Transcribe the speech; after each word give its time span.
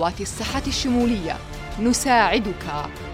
الصحة 0.00 0.62
الشمولية 0.66 1.36
نساعدك 1.82 2.64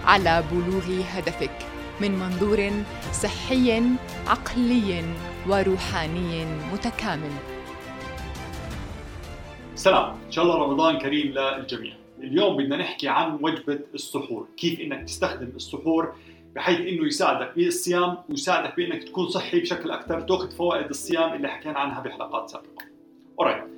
على 0.05 0.43
بلوغ 0.51 1.01
هدفك 1.09 1.57
من 2.01 2.11
منظور 2.11 2.71
صحي 3.11 3.83
عقلي 4.27 5.03
وروحاني 5.49 6.45
متكامل. 6.73 7.31
سلام. 9.75 10.15
إن 10.25 10.31
شاء 10.31 10.45
الله 10.45 10.55
رمضان 10.55 10.97
كريم 10.97 11.27
للجميع. 11.27 11.93
اليوم 12.19 12.57
بدنا 12.57 12.77
نحكي 12.77 13.07
عن 13.07 13.39
وجبة 13.41 13.79
السحور 13.93 14.47
كيف 14.57 14.79
إنك 14.79 15.03
تستخدم 15.03 15.51
السحور 15.55 16.15
بحيث 16.55 16.79
إنه 16.79 17.07
يساعدك 17.07 17.55
بالصيام 17.55 18.17
ويساعدك 18.29 18.75
بانك 18.75 19.03
تكون 19.03 19.29
صحي 19.29 19.59
بشكل 19.59 19.91
أكثر 19.91 20.21
تأخذ 20.21 20.51
فوائد 20.51 20.89
الصيام 20.89 21.33
اللي 21.33 21.47
حكينا 21.47 21.79
عنها 21.79 21.99
بحلقات 21.99 22.49
سابقة. 22.49 22.85
alright 23.41 23.74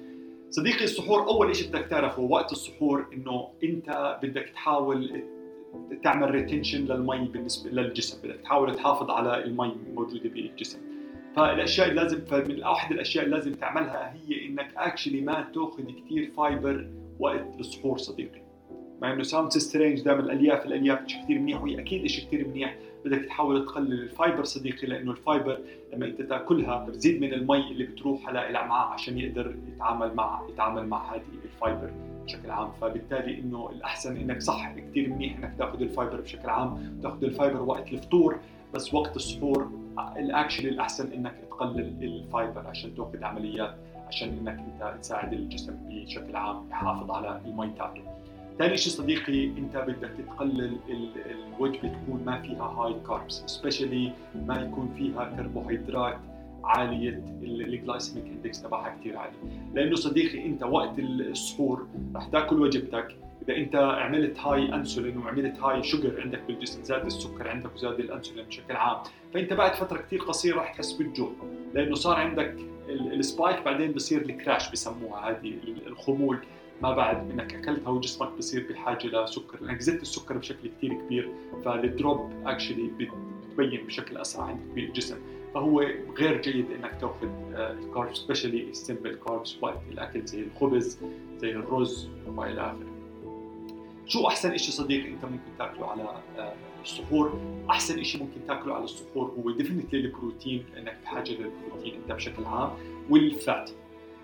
صديقي 0.57 0.83
السحور 0.83 1.27
أول 1.27 1.55
شيء 1.55 1.69
بدك 1.69 1.85
تعرفه 1.85 2.21
وقت 2.21 2.51
السحور 2.51 3.05
إنه 3.13 3.47
أنت 3.63 4.17
بدك 4.23 4.49
تحاول 4.49 5.23
تعمل 6.03 6.31
retention 6.31 6.85
للمي 6.85 7.27
بالنسبة 7.27 7.69
للجسم 7.69 8.27
بدك 8.27 8.39
تحاول 8.43 8.75
تحافظ 8.75 9.09
على 9.09 9.43
المي 9.43 9.73
الموجودة 9.87 10.29
بالجسم. 10.29 10.79
فالأشياء 11.35 11.89
اللي 11.89 12.01
لازم 12.01 12.25
فمن 12.25 12.63
أحد 12.63 12.91
الأشياء 12.91 13.25
اللي 13.25 13.35
لازم 13.35 13.53
تعملها 13.53 14.13
هي 14.13 14.45
إنك 14.45 14.73
actually 14.77 15.21
ما 15.21 15.47
تأخذ 15.53 15.83
كثير 15.83 16.31
fiber 16.37 16.87
وقت 17.19 17.59
السحور 17.59 17.97
صديقي. 17.97 18.41
مع 19.01 19.13
إنه 19.13 19.23
sound 19.23 19.51
strange 19.51 20.01
دائما 20.01 20.19
الالياف 20.19 20.65
الألياف 20.65 21.07
شيء 21.07 21.23
كثير 21.23 21.39
منيح 21.39 21.61
وهي 21.61 21.79
أكيد 21.79 22.07
شيء 22.07 22.25
كثير 22.27 22.47
منيح 22.47 22.77
بدك 23.07 23.25
تحاول 23.25 23.65
تقلل 23.65 23.93
ال 23.93 24.02
fiber 24.02 24.43
صديقي 24.43 24.87
لأنه 24.87 25.11
ال 25.11 25.19
fiber 25.19 25.59
لما 25.93 26.05
انت 26.05 26.21
تأكلها 26.21 26.85
بتزيد 26.85 27.21
من 27.21 27.33
المي 27.33 27.71
اللي 27.71 27.83
بتروح 27.83 28.27
على 28.27 28.49
الامعاء 28.49 28.87
عشان 28.87 29.17
يقدر 29.17 29.55
يتعامل 29.67 30.13
مع 30.15 30.41
يتعامل 30.49 30.87
مع 30.87 31.15
هذه 31.15 31.21
ال 31.45 31.53
fiber 31.53 31.91
بشكل 32.25 32.51
عام. 32.51 32.71
فبالتالي 32.81 33.39
إنه 33.39 33.69
الأحسن 33.69 34.17
إنك 34.17 34.41
صح 34.41 34.73
كثير 34.75 35.09
منيح 35.09 35.37
إنك 35.37 35.53
تأخذ 35.57 35.81
ال 35.81 35.88
fiber 35.88 36.21
بشكل 36.21 36.49
عام 36.49 36.99
تأخذ 37.03 37.23
ال 37.23 37.30
fiber 37.30 37.61
وقت 37.61 37.87
الفطور 37.93 38.39
بس 38.73 38.93
وقت 38.93 39.15
السحور 39.15 39.71
الاكشن 40.17 40.67
الأحسن 40.67 41.11
إنك 41.13 41.35
تقلل 41.49 42.03
ال 42.03 42.14
fiber 42.14 42.67
عشان 42.67 42.95
تأخذ 42.95 43.23
عمليات 43.23 43.75
عشان 44.07 44.29
إنك 44.29 44.59
أنت 44.59 44.99
تساعد 45.01 45.33
الجسم 45.33 45.75
بشكل 45.89 46.35
عام 46.35 46.69
يحافظ 46.69 47.11
على 47.11 47.41
المي 47.45 47.69
تاعته. 47.77 48.01
ثاني 48.57 48.77
شيء 48.77 48.93
صديقي 48.93 49.45
انت 49.45 49.77
بدك 49.77 50.11
تقلل 50.27 50.77
الوجبه 51.25 51.87
تكون 51.87 52.23
ما 52.25 52.41
فيها 52.41 52.63
high 52.63 52.95
carbs 53.07 53.43
specially 53.45 54.11
ما 54.35 54.61
يكون 54.61 54.93
فيها 54.97 55.35
كربوهيدرات 55.37 56.19
عالية 56.63 57.23
ال 57.41 57.51
glycemic 57.51 58.25
index 58.25 58.61
تبعها 58.61 58.95
كثير 58.99 59.17
عالي. 59.17 59.35
لأنه 59.73 59.95
صديقي 59.95 60.45
انت 60.45 60.63
وقت 60.63 60.99
السحور 60.99 61.87
رح 62.15 62.27
تاكل 62.27 62.61
وجبتك. 62.61 63.15
إذا 63.47 63.57
انت 63.57 63.75
عملت 63.75 64.39
high 64.39 64.73
insulin 64.73 65.17
وعملت 65.17 65.59
high 65.59 65.83
sugar 65.83 66.21
عندك 66.21 66.41
بالجسم 66.47 66.83
زاد 66.83 67.05
السكر 67.05 67.47
عندك 67.47 67.75
وزاد 67.75 67.99
الانسولين 67.99 68.45
بشكل 68.45 68.75
عام 68.75 68.97
فانت 69.33 69.53
بعد 69.53 69.73
فترة 69.73 69.97
كثير 69.97 70.19
قصيرة 70.19 70.57
رح 70.57 70.73
تحس 70.73 70.91
بالجوع. 70.91 71.31
لأنه 71.73 71.95
صار 71.95 72.15
عندك 72.15 72.55
ال 72.89 73.02
spike 73.02 73.63
بعدين 73.65 73.91
بصير 73.91 74.21
ال 74.21 74.30
crash 74.30 74.71
بسموها 74.71 75.29
هذه 75.29 75.53
الخمول. 75.87 76.39
ما 76.81 76.93
بعد 76.93 77.31
إنك 77.31 77.55
اكلتها 77.55 77.89
وجسمك 77.89 78.31
بصير 78.37 78.67
بحاجة 78.69 79.07
لسكر. 79.07 79.61
لانك 79.61 79.81
زدت 79.81 80.01
السكر 80.01 80.37
بشكل 80.37 80.69
كثير 80.77 80.93
كبير 80.93 81.31
فال 81.65 81.87
drop 81.87 82.31
actually 82.45 82.87
بتبين 82.87 83.85
بشكل 83.87 84.17
أسرع 84.17 84.43
عندك 84.43 84.65
بالجسم 84.75 85.17
فهو 85.53 85.81
غير 86.17 86.41
جيد 86.41 86.71
إنك 86.71 86.97
تأخذ 87.01 87.27
ال 87.53 87.66
carb 87.66 88.15
specially 88.15 88.73
simple 88.73 89.15
carbs 89.27 89.57
وقت 89.61 89.79
الأكل 89.91 90.25
زي 90.25 90.39
الخبز 90.43 90.99
زي 91.37 91.51
الرز 91.51 92.09
وإلى 92.35 92.61
آخره. 92.61 92.87
شو 94.05 94.27
أحسن 94.27 94.57
شيء 94.57 94.73
صديقي 94.73 95.09
أنت 95.09 95.25
ممكن 95.25 95.57
تأكله 95.57 95.85
على 95.85 96.21
السحور؟ 96.83 97.39
أحسن 97.69 98.03
شيء 98.03 98.21
ممكن 98.21 98.47
تأكله 98.47 98.73
على 98.73 98.83
السحور 98.83 99.33
هو 99.39 99.51
definitely 99.51 99.99
البروتين 99.99 100.65
لأنك 100.73 100.97
بحاجه 101.03 101.31
للبروتين 101.31 101.93
أنت 101.95 102.11
بشكل 102.11 102.45
عام 102.45 102.69
وال 103.09 103.30
fat. 103.30 103.71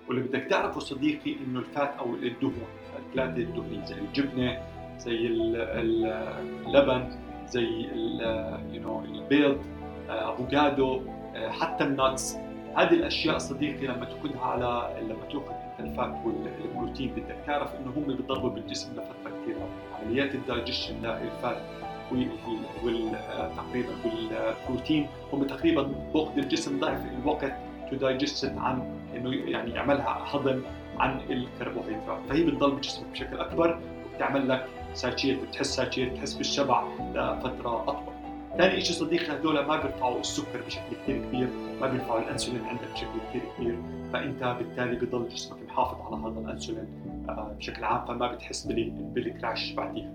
واللي 0.07 0.21
بدك 0.21 0.43
تعرفه 0.49 0.79
صديقي 0.79 1.35
إنه 1.47 1.59
ال 1.59 1.67
fat 1.67 1.89
أو 1.99 2.13
الدهون. 2.13 2.67
الاكلات 2.93 3.37
الدهنيه 3.37 3.85
زي 3.85 3.95
الجبنة 3.95 4.57
زي 4.97 5.27
اللبن 5.27 7.09
زي 7.47 7.67
you 8.71 9.01
البيض 9.01 9.57
أفوكادو 10.09 11.01
حتى 11.35 11.83
ال 11.83 11.92
nuts. 11.92 12.37
هذه 12.75 12.93
الأشياء 12.93 13.37
صديقي 13.37 13.87
لما 13.87 14.05
تأخذها 14.05 14.45
على 14.45 15.01
لما 15.01 15.25
تأخذ 15.31 15.53
ال 15.79 15.88
fat 15.88 16.13
والبروتين 16.25 17.11
بدك 17.11 17.37
تعرف 17.45 17.75
إنه 17.75 17.93
هم 17.97 18.03
بيضلوا 18.03 18.49
بالجسم 18.49 18.91
لفترة 18.91 19.31
كثيرة. 19.41 19.69
عمليات 20.01 20.35
ال 20.35 20.41
digestion 20.41 20.95
لل 21.01 21.24
fat 21.24 21.57
تقريبا 23.57 23.89
والبروتين 24.03 25.07
هم 25.33 25.43
تقريبا 25.43 25.81
باخذ 26.13 26.37
الجسم 26.37 26.79
ضعف 26.79 27.01
الوقت. 27.21 27.53
to 27.89 27.95
digest 27.95 28.45
عن 28.57 28.99
إنه 29.15 29.33
يعني 29.33 29.71
يعملها 29.71 30.25
هضم 30.31 30.61
عن 30.97 31.19
الكربوهيدرات. 31.29 32.19
فهي 32.29 32.43
بتضل 32.43 32.71
بجسمك 32.71 33.07
بشكل 33.11 33.37
أكبر 33.37 33.79
وبتعمل 34.05 34.49
لك 34.49 34.65
satiety 34.93 35.43
بتحس 35.43 35.75
satiety 35.75 36.11
بتحس 36.13 36.33
بالشبع 36.33 36.83
لفترة 37.15 37.83
أطول. 37.83 38.13
ثاني 38.57 38.81
شيء 38.81 38.95
صديقي 38.95 39.31
هذول 39.31 39.65
ما 39.65 39.75
بيرفعوا 39.81 40.19
السكر 40.19 40.61
بشكل 40.67 40.95
كثير 41.03 41.25
كبير 41.25 41.47
ما 41.81 41.87
بيرفعوا 41.87 42.19
الإنسولين 42.19 42.65
عندك 42.65 42.91
بشكل 42.93 43.19
كثير 43.29 43.41
كبير. 43.57 43.77
فأنت 44.13 44.55
بالتالي 44.59 44.95
بضل 44.95 45.29
جسمك 45.29 45.57
محافظ 45.67 46.01
على 46.01 46.21
هذا 46.21 46.39
الإنسولين 46.39 46.87
بشكل 47.57 47.83
عام 47.83 48.05
فما 48.05 48.31
بتحس 48.31 48.65
بال 48.65 48.96
crash 48.96 49.71
بعديها 49.71 50.11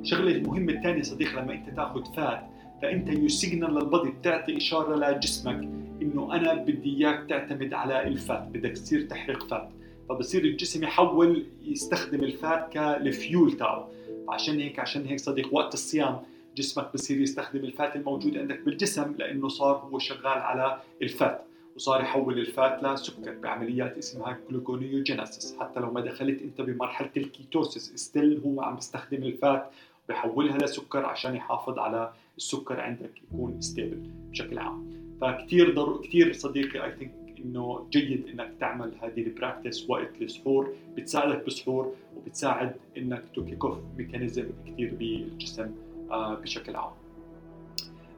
الشغله 0.00 0.30
المهمه 0.32 0.72
الثانية 0.72 1.02
صديقي 1.02 1.42
لما 1.42 1.52
أنت 1.52 1.70
تاخذ 1.70 2.14
fat 2.14 2.42
فأنت 2.82 3.08
you 3.08 3.28
signal 3.28 3.74
لل 3.74 3.86
body 3.86 4.10
بتعطي 4.10 4.56
إشارة 4.56 4.96
لجسمك 4.96 5.68
إنه 6.02 6.34
أنا 6.34 6.54
بدي 6.54 6.96
إياك 6.96 7.28
تعتمد 7.28 7.74
على 7.74 8.02
ال 8.06 8.15
fat 8.15 8.42
بدك 8.42 8.72
تصير 8.72 9.02
تحرق 9.02 9.46
fat 9.46 9.68
فبصير 10.08 10.44
الجسم 10.44 10.84
يحول 10.84 11.46
يستخدم 11.64 12.20
ال 12.24 12.36
fat 12.36 12.72
كال 12.72 12.99
fuel 12.99 13.52
تاعه. 13.52 13.88
عشان 14.28 14.60
هيك 14.60 14.78
عشان 14.78 15.06
هيك 15.06 15.20
صديق 15.20 15.54
وقت 15.54 15.74
الصيام 15.74 16.20
جسمك 16.56 16.92
بصير 16.94 17.20
يستخدم 17.20 17.64
ال 17.64 17.72
fat 17.72 17.96
الموجود 17.96 18.36
عندك 18.38 18.60
بالجسم 18.60 19.14
لأنه 19.18 19.48
صار 19.48 19.76
هو 19.76 19.98
شغال 19.98 20.26
على 20.38 20.80
ال 21.02 21.12
fat 21.12 21.44
وصار 21.76 22.00
يحول 22.00 22.38
ال 22.38 22.50
fat 22.50 22.84
لسكر 22.84 23.34
بعمليات 23.42 23.98
اسمها 23.98 24.38
gluconeogenesis 24.50 25.56
حتى 25.60 25.80
لو 25.80 25.90
ما 25.90 26.00
دخلت 26.00 26.42
أنت 26.42 26.60
بمرحلة 26.60 27.10
ال 27.16 27.25
ketosis 27.25 27.92
still 27.94 28.40
هو 28.44 28.62
عم 28.62 28.74
بيستخدم 28.74 29.22
ال 29.22 29.34
fat 29.34 29.70
بحولها 30.08 30.58
لسكر 30.58 31.06
عشان 31.06 31.34
يحافظ 31.36 31.78
على 31.78 32.12
السكر 32.38 32.80
عندك 32.80 33.10
يكون 33.22 33.60
stable 33.60 34.10
بشكل 34.30 34.58
عام. 34.58 34.86
فكتير 35.20 35.74
ضر... 35.74 36.00
كثير 36.02 36.32
صديقي 36.32 36.84
I 36.84 36.92
think 36.92 37.12
إنه 37.44 37.86
جيد 37.90 38.28
إنك 38.28 38.50
تعمل 38.60 38.92
هذه 39.02 39.20
ال 39.20 39.28
practice 39.28 39.90
وقت 39.90 40.10
السحور 40.22 40.72
بتساعدك 40.96 41.44
بالسحور 41.44 41.94
وبتساعد 42.16 42.74
إنك 42.96 43.22
to 43.34 43.44
kick 43.44 43.64
off 43.64 43.78
mechanism 43.98 44.46
كثير 44.66 44.94
بالجسم 44.94 45.70
آه 46.10 46.34
بشكل 46.34 46.76
عام. 46.76 46.92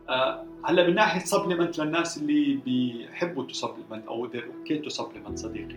آه 0.09 0.45
هلأ 0.65 0.87
من 0.89 0.95
ناحية 0.95 1.21
supplement 1.21 1.79
للناس 1.79 2.19
اللي 2.19 2.59
بيحبوا 2.65 3.45
to 3.45 3.55
supplement 3.55 4.07
أو 4.07 4.29
they're 4.29 4.57
okay 4.59 4.79
to 4.79 4.89
supplement 4.89 5.39
صديقي. 5.39 5.77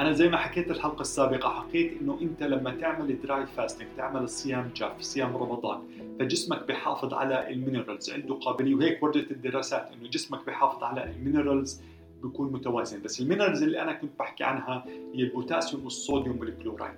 أنا 0.00 0.12
زي 0.12 0.28
ما 0.28 0.36
حكيت 0.36 0.70
الحلقة 0.70 1.00
السابقة 1.00 1.48
حكيت 1.48 2.00
إنه 2.00 2.18
أنت 2.22 2.42
لما 2.42 2.70
تعمل 2.70 3.20
dry 3.22 3.46
fasting 3.46 3.88
تعمل 3.96 4.22
الصيام 4.22 4.70
جاف 4.76 5.00
صيام 5.00 5.36
رمضان 5.36 5.78
فجسمك 6.18 6.66
بيحافظ 6.66 7.14
على 7.14 7.50
ال 7.50 7.56
minerals. 7.56 8.10
عنده 8.10 8.34
قابلية 8.34 8.74
وهيك 8.74 9.02
ورجت 9.02 9.30
الدراسات 9.30 9.92
إنه 9.92 10.08
جسمك 10.08 10.46
بيحافظ 10.46 10.82
على 10.82 11.10
ال 11.10 11.18
minerals 11.18 11.80
بيكون 12.22 12.52
متوازن. 12.52 13.02
بس 13.02 13.20
ال 13.20 13.25
minerals 13.25 13.62
اللي 13.62 13.82
أنا 13.82 13.92
كنت 13.92 14.10
بحكي 14.18 14.44
عنها 14.44 14.84
هي 15.14 15.22
البوتاسيوم 15.22 15.84
والصوديوم 15.84 16.38
والكلورايد. 16.38 16.94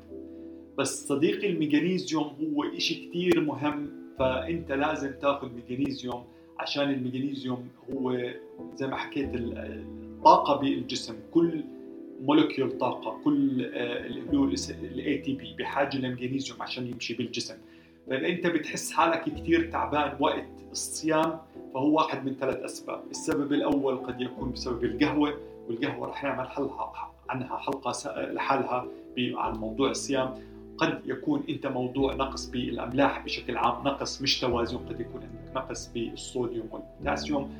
بس 0.78 1.08
صديقي 1.08 1.50
المغنيسيوم 1.50 2.24
هو 2.24 2.64
إشي 2.64 2.94
كتير 2.94 3.40
مهم 3.40 3.90
فأنت 4.18 4.72
لازم 4.72 5.12
تاخذ 5.22 5.48
مغنيسيوم 5.52 6.24
عشان 6.58 6.90
المغنيسيوم 6.90 7.68
هو 7.92 8.30
زي 8.74 8.86
ما 8.86 8.96
حكيت 8.96 9.30
الطاقة 9.34 10.60
بالجسم. 10.60 11.14
كل 11.30 11.64
molecule 12.20 12.78
طاقة 12.78 13.20
كل 13.24 13.60
ال 14.82 15.18
ATP 15.18 15.54
بحاجة 15.58 15.98
للمغنيسيوم 15.98 16.62
عشان 16.62 16.86
يمشي 16.86 17.14
بالجسم. 17.14 17.54
فاذا 18.10 18.28
أنت 18.28 18.46
بتحس 18.46 18.92
حالك 18.92 19.24
كثير 19.24 19.70
تعبان 19.70 20.16
وقت 20.20 20.44
الصيام 20.72 21.38
فهو 21.74 21.96
واحد 21.96 22.24
من 22.24 22.34
ثلاث 22.40 22.56
أسباب. 22.56 23.00
السبب 23.10 23.52
الأول 23.52 23.96
قد 23.96 24.20
يكون 24.20 24.52
بسبب 24.52 24.84
القهوة 24.84 25.34
والقهوة 25.68 26.08
رح 26.08 26.24
نعمل 26.24 26.48
حلقه 26.48 26.92
عنها 27.28 27.56
حلقة 27.56 27.92
لحالها 28.32 28.86
عن 29.18 29.56
موضوع 29.56 29.90
الصيام. 29.90 30.34
قد 30.78 31.00
يكون 31.06 31.42
أنت 31.48 31.66
موضوع 31.66 32.14
نقص 32.14 32.50
بالأملاح 32.50 33.24
بشكل 33.24 33.56
عام 33.56 33.84
نقص 33.84 34.22
مش 34.22 34.40
توازن 34.40 34.78
قد 34.78 35.00
يكون 35.00 35.22
عندك 35.22 35.56
نقص 35.56 35.92
بالصوديوم 35.94 36.68
والبوتاسيوم. 36.72 37.50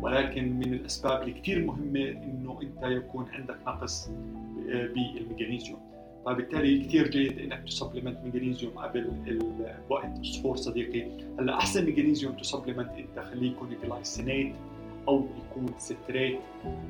ولكن 0.00 0.52
من 0.58 0.74
الأسباب 0.74 1.22
اللي 1.22 1.40
كثير 1.40 1.64
مهمة 1.64 2.08
إنه 2.08 2.58
أنت 2.62 2.82
يكون 2.82 3.26
عندك 3.32 3.56
نقص 3.66 4.10
بالمغنيسيوم 4.66 5.91
فبالتالي 6.26 6.84
كثير 6.84 7.08
جيد 7.08 7.38
إنك 7.38 7.64
ت 7.66 7.71
supplement 7.71 8.18
مغنيسيوم 8.24 8.78
قبل 8.78 9.10
وقت 9.90 10.18
السحور 10.20 10.56
صديقي. 10.56 11.02
هلأ 11.38 11.54
أحسن 11.54 11.90
مغنيسيوم 11.90 12.32
ت 12.32 12.37
supplement 12.37 12.90
أنت 12.90 13.18
خليه 13.18 13.50
يكون 13.50 13.76
glycinate 13.82 14.54
أو 15.08 15.26
يكون 15.38 15.66
citrate 15.78 16.40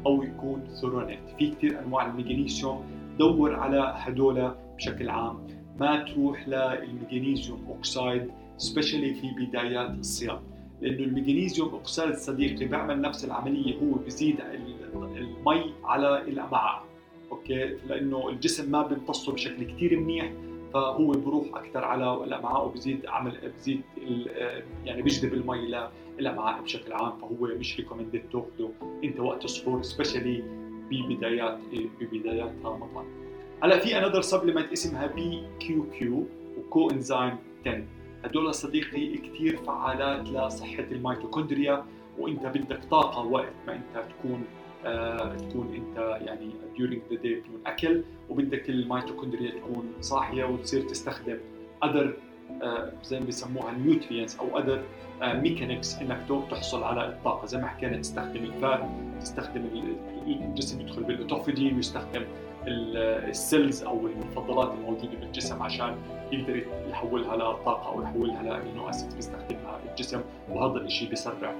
أو 0.07 0.23
يكون 0.23 0.65
threonate 0.81 1.19
في 1.39 1.51
كثير 1.51 1.81
أنواع 1.81 2.07
المغنيسيوم 2.07 2.85
دور 3.19 3.55
على 3.55 3.93
هدول 3.97 4.55
بشكل 4.77 5.09
عام. 5.09 5.47
ما 5.81 6.05
تروح 6.05 6.49
للمغنيسيوم 6.49 7.65
oxide 7.69 8.31
specially 8.57 9.15
في 9.15 9.31
بدايات 9.41 9.91
الصيام. 9.91 10.41
لأنه 10.81 11.05
المغنيسيوم 11.05 11.69
oxide 11.69 12.15
صديقي 12.15 12.65
بيعمل 12.65 13.01
نفس 13.01 13.25
العملية 13.25 13.77
هو 13.77 13.93
بزيد 13.93 14.41
المي 14.95 15.73
على 15.85 16.23
الأمعاء. 16.23 16.92
okay؟ 17.33 17.77
لأنه 17.87 18.29
الجسم 18.29 18.71
ما 18.71 18.83
بيمتصه 18.83 19.33
بشكل 19.33 19.65
كثير 19.65 20.01
منيح 20.01 20.33
فهو 20.75 21.07
بروح 21.11 21.47
أكثر 21.55 21.85
على 21.85 22.25
الامعاء 22.25 22.67
وبزيد 22.67 23.07
عمل 23.07 23.53
بزيد 23.59 23.81
يعني 24.85 25.03
بيجذب 25.03 25.35
المي 25.35 25.89
للامعاء 26.19 26.63
بشكل 26.63 26.93
عام 26.93 27.13
فهو 27.19 27.47
مش 27.59 27.77
recommended 27.77 28.23
تاخذه 28.33 28.73
أنت 29.05 29.21
وقت 29.21 29.45
السحور 29.45 29.83
specially 29.83 30.43
ببدايات 30.91 31.59
ببدايات 32.01 32.53
رمضان. 32.65 33.05
هلأ 33.63 33.79
في 33.79 33.99
another 33.99 34.21
supplement 34.21 34.73
اسمها 34.73 35.07
PQQ 35.07 36.27
و 36.59 36.91
coenzyme 36.91 37.37
10 37.67 37.85
هدول 38.25 38.55
صديقي 38.55 39.17
كثير 39.17 39.57
فعالات 39.57 40.29
لصحة 40.29 40.85
الميتوكوندريا 40.93 41.85
وأنت 42.19 42.47
بدك 42.47 42.85
طاقة 42.91 43.27
وقت 43.27 43.53
ما 43.67 43.75
أنت 43.75 44.05
تكون 44.09 44.45
تكون 45.49 45.75
أنت 45.75 46.19
يعني 46.27 46.51
during 46.77 47.13
the 47.13 47.17
day 47.17 47.27
بدون 47.49 47.61
أكل 47.67 48.03
وبدك 48.31 48.71
الميتوكوندريا 48.71 49.51
تكون 49.51 49.93
صاحية 50.01 50.45
وتصير 50.45 50.83
تستخدم 50.83 51.39
other 51.85 52.07
آه 52.63 52.93
زي 53.03 53.21
ما 53.21 53.27
بيسموها 53.27 53.73
ال 53.73 53.79
nutrients 53.79 54.37
أو 54.37 54.63
other 54.63 54.79
mechanics 55.23 55.95
آه 55.95 56.03
إنك 56.03 56.27
تحصل 56.51 56.83
على 56.83 57.09
الطاقة 57.09 57.47
زي 57.47 57.59
ما 57.59 57.67
حكينا 57.67 57.97
تستخدم 57.97 58.45
ال 58.45 58.54
fat 58.54 58.81
تستخدم 59.21 59.65
الجسم 60.27 60.81
يدخل 60.81 61.03
بال 61.03 61.16
autophagy 61.16 61.75
ويستخدم 61.75 62.25
ال 62.67 62.86
cells 62.86 63.83
أو 63.83 64.07
الفضلات 64.07 64.73
الموجودة 64.75 65.17
بالجسم 65.21 65.63
عشان 65.63 65.97
يقدر 66.33 66.63
يحولها 66.91 67.37
لطاقة 67.37 67.89
أو 67.89 68.03
يحولها 68.03 68.43
ل 68.43 68.50
amino 68.50 68.89
acid 68.89 69.15
بيستخدمها 69.15 69.81
الجسم 69.91 70.21
وهذا 70.51 70.81
الشيء 70.81 71.09
بيسرع 71.09 71.55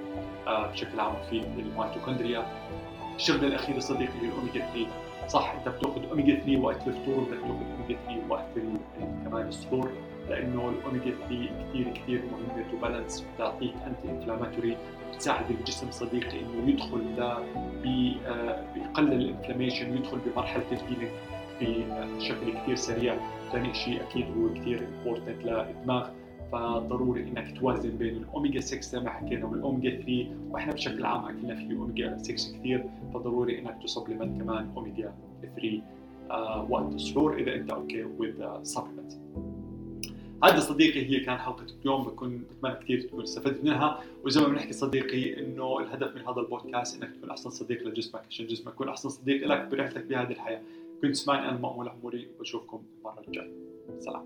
آه 0.47 0.71
بشكل 0.71 0.99
عام 0.99 1.13
في 1.29 1.43
الميتوكوندريا. 1.59 2.45
الشغله 3.15 3.47
الاخيره 3.47 3.79
صديقي 3.79 4.13
هي 4.21 4.27
الاوميجا 4.27 4.59
3 4.59 4.87
صح 5.27 5.53
أنت 5.53 5.75
بتأخذ 5.75 6.09
أوميجا 6.09 6.35
3 6.35 6.57
وقت 6.59 6.87
الفطور 6.87 7.23
بدك 7.23 7.39
تاخذ 7.41 7.49
أوميجا 7.49 7.99
3 8.07 8.21
وقت 8.29 8.45
كمان 9.25 9.47
السحور 9.47 9.91
لأنه 10.29 10.69
الأوميجا 10.69 11.11
3 11.11 11.49
كثير 11.69 11.93
كثير 11.93 12.21
مهمة 12.31 12.71
to 12.71 12.77
balance 12.77 13.25
بتعطيك 13.35 13.73
anti-inflammatory 13.87 14.77
بتساعد 15.13 15.51
الجسم 15.51 15.91
صديقي 15.91 16.39
إنه 16.39 16.69
يدخل 16.69 16.97
ل 16.97 17.37
بيقلل 18.75 19.13
ال 19.13 19.19
inflammation 19.19 19.91
ويدخل 19.91 20.17
بمرحلة 20.25 20.63
ال 20.71 20.76
healing 20.76 21.11
بشكل 21.61 22.53
كثير 22.53 22.75
سريع. 22.75 23.17
ثاني 23.51 23.73
شيء 23.73 24.01
أكيد 24.01 24.25
هو 24.37 24.53
كثير 24.53 24.87
important 24.87 25.45
للدماغ. 25.45 26.09
فضروري 26.53 27.21
إنك 27.21 27.57
توازن 27.59 27.97
بين 27.97 28.17
الأوميجا 28.17 28.59
6 28.59 28.81
زي 28.81 28.99
ما 28.99 29.09
حكينا 29.09 29.45
والأوميجا 29.45 29.89
3 29.89 30.27
وإحنا 30.49 30.73
بشكل 30.73 31.05
عام 31.05 31.25
اكلنا 31.25 31.55
في 31.55 31.75
أوميجا 31.75 32.17
6 32.17 32.33
كثير 32.33 32.85
فضروري 33.13 33.59
إنك 33.59 33.83
ت 33.83 33.88
supplement 33.88 34.41
كمان 34.41 34.71
أوميجا 34.77 35.13
3 35.41 35.81
آه 36.31 36.67
وقت 36.69 36.93
السحور 36.93 37.37
إذا 37.39 37.55
أنت 37.55 37.71
okay 37.71 38.03
with 38.03 38.63
supplement 38.63 39.13
هذا 40.43 40.59
صديقي 40.59 41.05
هي 41.05 41.19
كان 41.19 41.37
حلقة 41.37 41.65
اليوم 41.81 42.03
بكون 42.03 42.37
بتمنى 42.37 42.75
كثير 42.75 43.01
تكون 43.01 43.23
استفدت 43.23 43.63
منها. 43.63 43.99
وزي 44.25 44.41
ما 44.41 44.47
بنحكي 44.47 44.73
صديقي 44.73 45.39
إنه 45.39 45.79
الهدف 45.79 46.15
من 46.15 46.21
هذا 46.21 46.39
البودكاست 46.41 47.03
إنك 47.03 47.15
تكون 47.15 47.29
أحسن 47.29 47.49
صديق 47.49 47.87
لجسمك 47.87 48.21
عشان 48.29 48.47
جسمك 48.47 48.73
يكون 48.73 48.89
أحسن 48.89 49.09
صديق 49.09 49.47
لك 49.47 49.67
برحلتك 49.67 50.05
بهذه 50.05 50.31
الحياة. 50.31 50.61
كنت 51.01 51.11
اسمعني 51.11 51.49
أنا 51.49 51.57
مأمول 51.57 51.89
عموري 51.89 52.27
وبشوفكم 52.39 52.81
المرة 52.99 53.23
الجاية. 53.27 53.51
سلام. 53.99 54.25